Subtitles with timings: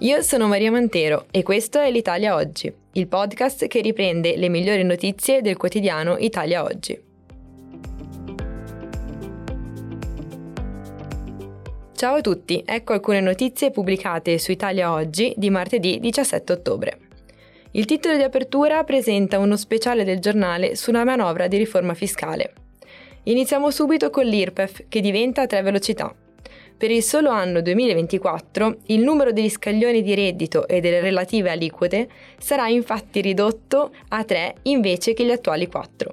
[0.00, 4.82] Io sono Maria Mantero e questo è l'Italia Oggi, il podcast che riprende le migliori
[4.82, 7.00] notizie del quotidiano Italia Oggi.
[11.94, 16.98] Ciao a tutti, ecco alcune notizie pubblicate su Italia Oggi di martedì 17 ottobre.
[17.70, 22.52] Il titolo di apertura presenta uno speciale del giornale sulla manovra di riforma fiscale.
[23.22, 26.14] Iniziamo subito con l'IRPEF, che diventa a tre velocità.
[26.78, 32.06] Per il solo anno 2024 il numero degli scaglioni di reddito e delle relative aliquote
[32.38, 36.12] sarà infatti ridotto a 3 invece che gli attuali 4.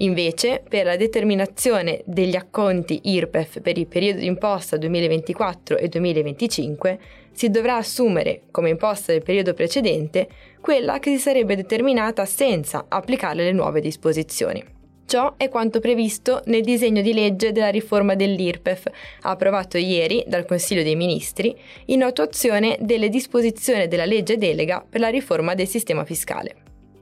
[0.00, 6.98] Invece, per la determinazione degli acconti IRPEF per il periodo di imposta 2024 e 2025,
[7.32, 10.28] si dovrà assumere, come imposta del periodo precedente,
[10.60, 14.75] quella che si sarebbe determinata senza applicare le nuove disposizioni.
[15.06, 18.90] Ciò è quanto previsto nel disegno di legge della riforma dell'IRPEF,
[19.22, 21.56] approvato ieri dal Consiglio dei Ministri,
[21.86, 26.56] in attuazione delle disposizioni della legge delega per la riforma del sistema fiscale.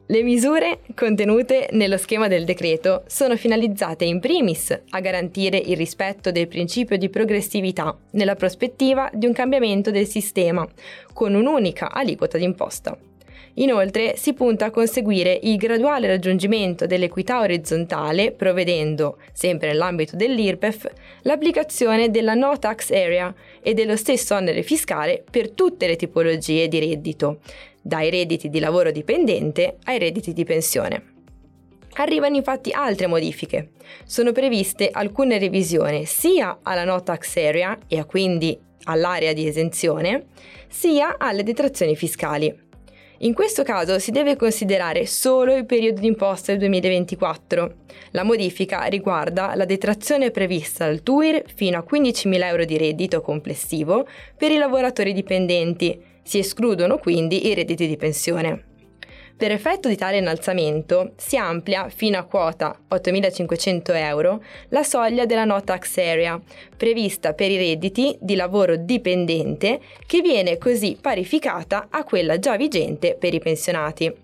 [0.06, 6.30] Le misure contenute nello schema del decreto sono finalizzate in primis a garantire il rispetto
[6.30, 10.68] del principio di progressività nella prospettiva di un cambiamento del sistema
[11.14, 13.13] con un'unica aliquota d'imposta.
[13.56, 20.90] Inoltre si punta a conseguire il graduale raggiungimento dell'equità orizzontale, provvedendo, sempre nell'ambito dell'IRPEF,
[21.22, 23.32] l'applicazione della no tax area
[23.62, 27.38] e dello stesso onere fiscale per tutte le tipologie di reddito,
[27.80, 31.12] dai redditi di lavoro dipendente ai redditi di pensione.
[31.96, 33.70] Arrivano infatti altre modifiche.
[34.04, 40.26] Sono previste alcune revisioni sia alla no tax area e quindi all'area di esenzione,
[40.68, 42.62] sia alle detrazioni fiscali.
[43.18, 47.74] In questo caso si deve considerare solo il periodo d'imposta del 2024.
[48.10, 54.06] La modifica riguarda la detrazione prevista dal TUIR fino a 15.000 euro di reddito complessivo
[54.36, 55.98] per i lavoratori dipendenti.
[56.22, 58.73] Si escludono quindi i redditi di pensione.
[59.36, 65.44] Per effetto di tale innalzamento si amplia fino a quota 8.500 euro la soglia della
[65.44, 66.40] no tax area,
[66.76, 73.16] prevista per i redditi di lavoro dipendente, che viene così parificata a quella già vigente
[73.18, 74.14] per i pensionati.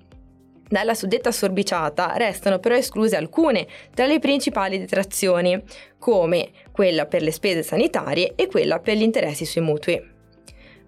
[0.68, 5.60] Dalla suddetta sorbiciata restano però escluse alcune tra le principali detrazioni,
[5.98, 10.00] come quella per le spese sanitarie e quella per gli interessi sui mutui.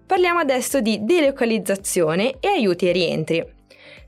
[0.05, 3.52] Parliamo adesso di delocalizzazione e aiuti ai rientri.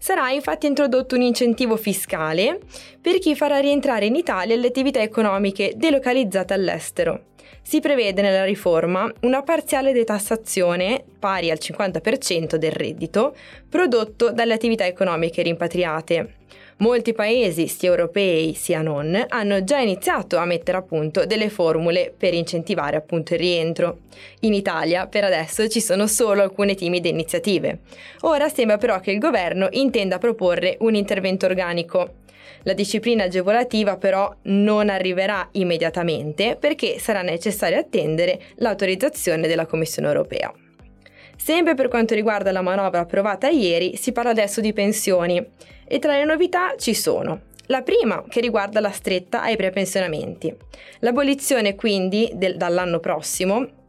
[0.06, 2.60] Sarà infatti introdotto un incentivo fiscale
[3.02, 7.24] per chi farà rientrare in Italia le attività economiche delocalizzate all'estero.
[7.64, 13.36] Si prevede nella riforma una parziale detassazione pari al 50% del reddito
[13.68, 16.36] prodotto dalle attività economiche rimpatriate.
[16.78, 22.14] Molti paesi, sia europei sia non, hanno già iniziato a mettere a punto delle formule
[22.16, 24.00] per incentivare appunto il rientro.
[24.42, 27.80] In Italia per adesso ci sono solo alcune timide iniziative.
[28.22, 32.16] Ora sembra però che il governo intenda proporre un intervento organico.
[32.64, 40.54] La disciplina agevolativa però non arriverà immediatamente perché sarà necessario attendere l'autorizzazione della Commissione europea.
[41.38, 45.44] Sempre per quanto riguarda la manovra approvata ieri, si parla adesso di pensioni
[45.88, 50.56] e tra le novità ci sono la prima che riguarda la stretta ai prepensionamenti.
[51.00, 53.84] L'abolizione quindi del, dall'anno prossimo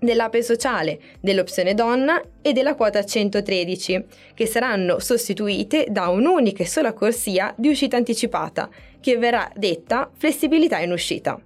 [0.00, 4.04] dell'ape sociale, dell'opzione donna e della quota 113,
[4.34, 8.68] che saranno sostituite da un'unica e sola corsia di uscita anticipata,
[9.00, 11.38] che verrà detta flessibilità in uscita.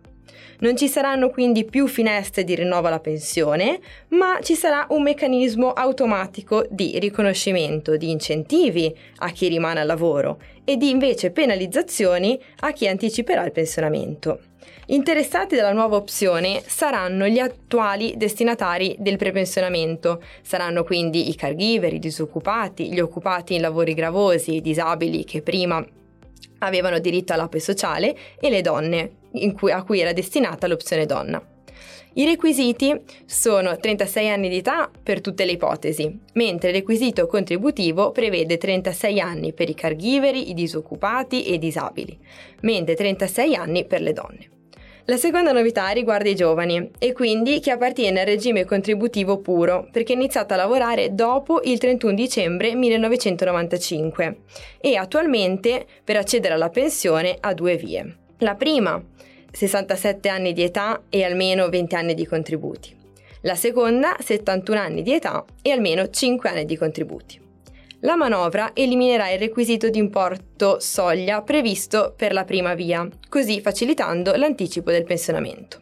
[0.59, 5.73] Non ci saranno quindi più finestre di rinnovo alla pensione, ma ci sarà un meccanismo
[5.73, 12.73] automatico di riconoscimento di incentivi a chi rimane al lavoro e di invece penalizzazioni a
[12.73, 14.41] chi anticiperà il pensionamento.
[14.87, 21.99] Interessati dalla nuova opzione saranno gli attuali destinatari del prepensionamento, saranno quindi i caregiver, i
[21.99, 25.85] disoccupati, gli occupati in lavori gravosi, i disabili che prima
[26.59, 29.11] avevano diritto all'ape sociale e le donne,
[29.57, 31.43] cui, a cui era destinata l'opzione donna.
[32.15, 38.11] I requisiti sono 36 anni di età per tutte le ipotesi, mentre il requisito contributivo
[38.11, 42.19] prevede 36 anni per i caregiver, i disoccupati e i disabili,
[42.61, 44.51] mentre 36 anni per le donne.
[45.07, 50.13] La seconda novità riguarda i giovani e quindi chi appartiene al regime contributivo puro, perché
[50.13, 54.37] è iniziato a lavorare dopo il 31 dicembre 1995
[54.81, 58.17] e attualmente per accedere alla pensione ha due vie.
[58.39, 59.03] La prima,
[59.53, 62.97] 67 anni di età e almeno 20 anni di contributi.
[63.43, 67.41] La seconda, 71 anni di età e almeno 5 anni di contributi.
[68.01, 74.35] La manovra eliminerà il requisito di importo soglia previsto per la prima via, così facilitando
[74.35, 75.81] l'anticipo del pensionamento.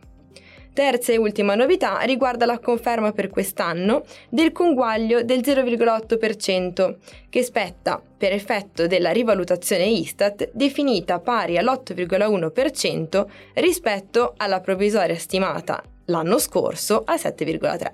[0.73, 6.95] Terza e ultima novità riguarda la conferma per quest'anno del conguaglio del 0,8%
[7.29, 16.39] che spetta per effetto della rivalutazione Istat definita pari all'8,1% rispetto alla provvisoria stimata l'anno
[16.39, 17.89] scorso al 7,3%.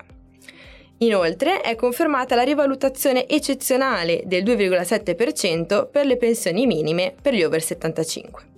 [0.99, 7.61] Inoltre è confermata la rivalutazione eccezionale del 2,7% per le pensioni minime per gli over
[7.61, 8.56] 75.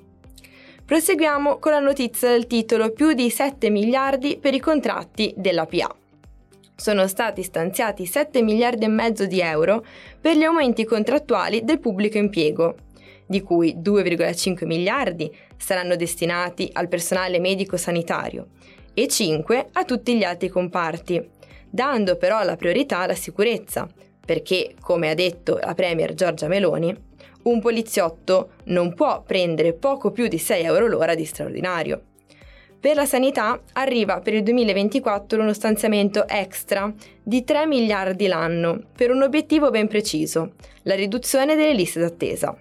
[0.89, 5.95] Proseguiamo con la notizia del titolo più di 7 miliardi per i contratti della PA.
[6.75, 9.85] Sono stati stanziati 7 miliardi e mezzo di euro
[10.19, 12.75] per gli aumenti contrattuali del pubblico impiego,
[13.27, 18.47] di cui 2,5 miliardi saranno destinati al personale medico-sanitario
[18.95, 21.23] e 5 a tutti gli altri comparti,
[21.69, 23.87] dando però la priorità alla sicurezza,
[24.25, 27.08] perché, come ha detto la Premier Giorgia Meloni,
[27.43, 32.01] un poliziotto non può prendere poco più di 6 euro l'ora di straordinario.
[32.79, 39.11] Per la sanità arriva per il 2024 uno stanziamento extra di 3 miliardi l'anno per
[39.11, 40.53] un obiettivo ben preciso,
[40.83, 42.55] la riduzione delle liste d'attesa.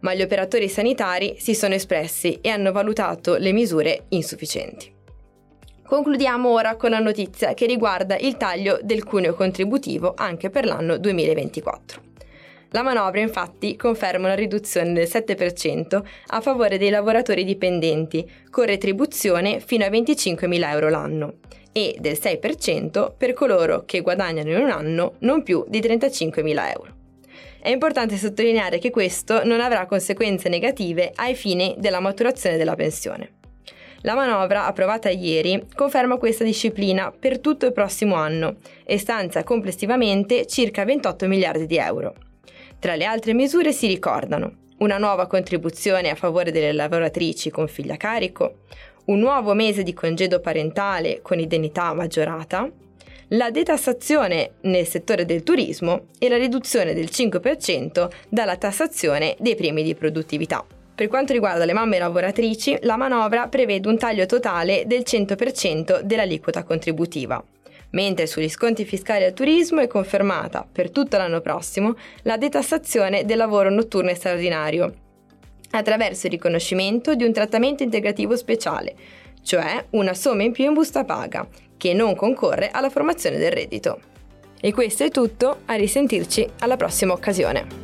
[0.00, 4.92] Ma gli operatori sanitari si sono espressi e hanno valutato le misure insufficienti.
[5.82, 10.98] Concludiamo ora con la notizia che riguarda il taglio del cuneo contributivo anche per l'anno
[10.98, 12.03] 2024.
[12.74, 19.60] La manovra infatti conferma una riduzione del 7% a favore dei lavoratori dipendenti, con retribuzione
[19.60, 21.34] fino a 25.000 euro l'anno,
[21.70, 26.94] e del 6% per coloro che guadagnano in un anno non più di 35.000 euro.
[27.60, 33.34] È importante sottolineare che questo non avrà conseguenze negative ai fini della maturazione della pensione.
[34.00, 40.44] La manovra approvata ieri conferma questa disciplina per tutto il prossimo anno e stanzia complessivamente
[40.46, 42.14] circa 28 miliardi di euro.
[42.84, 47.90] Tra le altre misure si ricordano una nuova contribuzione a favore delle lavoratrici con figli
[47.90, 48.56] a carico,
[49.06, 52.70] un nuovo mese di congedo parentale con indennità maggiorata,
[53.28, 59.82] la detassazione nel settore del turismo e la riduzione del 5% dalla tassazione dei premi
[59.82, 60.62] di produttività.
[60.94, 66.64] Per quanto riguarda le mamme lavoratrici, la manovra prevede un taglio totale del 100% dell'aliquota
[66.64, 67.42] contributiva,
[67.94, 73.38] mentre sugli sconti fiscali al turismo è confermata per tutto l'anno prossimo la detassazione del
[73.38, 74.94] lavoro notturno e straordinario,
[75.70, 78.94] attraverso il riconoscimento di un trattamento integrativo speciale,
[79.42, 81.46] cioè una somma in più in busta paga,
[81.76, 84.00] che non concorre alla formazione del reddito.
[84.60, 87.83] E questo è tutto, a risentirci alla prossima occasione.